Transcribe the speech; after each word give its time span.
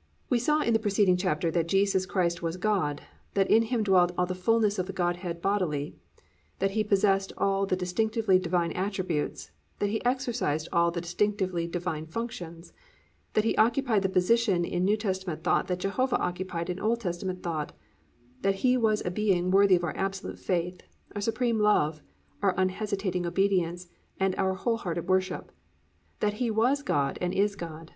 "+ 0.00 0.30
We 0.30 0.38
saw 0.38 0.62
in 0.62 0.72
the 0.72 0.78
preceding 0.78 1.18
chapter 1.18 1.50
that 1.50 1.68
Jesus 1.68 2.06
Christ 2.06 2.40
was 2.40 2.56
God, 2.56 3.02
that 3.34 3.50
in 3.50 3.64
Him 3.64 3.82
dwelt 3.82 4.12
all 4.16 4.24
the 4.24 4.34
fullness 4.34 4.78
of 4.78 4.86
the 4.86 4.94
Godhead 4.94 5.42
bodily, 5.42 5.94
that 6.58 6.70
He 6.70 6.82
possessed 6.82 7.34
all 7.36 7.66
the 7.66 7.76
distinctively 7.76 8.38
divine 8.38 8.72
attributes, 8.72 9.50
that 9.78 9.90
He 9.90 10.02
exercised 10.06 10.68
all 10.72 10.90
the 10.90 11.02
distinctively 11.02 11.66
divine 11.66 12.06
functions, 12.06 12.72
that 13.34 13.44
He 13.44 13.54
occupied 13.58 14.00
the 14.00 14.08
position 14.08 14.64
in 14.64 14.86
New 14.86 14.96
Testament 14.96 15.44
thought 15.44 15.66
that 15.68 15.80
Jehovah 15.80 16.16
occupied 16.18 16.70
in 16.70 16.80
Old 16.80 17.00
Testament 17.00 17.42
thought, 17.42 17.74
that 18.40 18.54
He 18.64 18.78
was 18.78 19.04
a 19.04 19.10
being 19.10 19.50
worthy 19.50 19.76
of 19.76 19.84
our 19.84 19.94
absolute 19.98 20.38
faith, 20.38 20.82
our 21.14 21.20
supreme 21.20 21.58
love, 21.58 22.00
our 22.40 22.54
unhesitating 22.56 23.26
obedience, 23.26 23.88
and 24.18 24.34
our 24.36 24.54
whole 24.54 24.78
hearted 24.78 25.08
worship, 25.10 25.52
that 26.20 26.34
He 26.40 26.50
was 26.50 26.80
God 26.82 27.18
and 27.20 27.34
is 27.34 27.54
God. 27.54 27.92